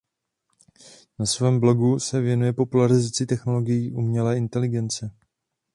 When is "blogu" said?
1.59-1.99